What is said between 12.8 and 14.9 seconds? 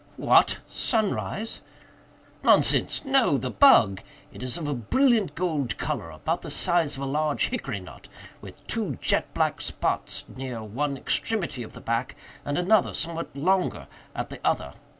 somewhat longer, at the other.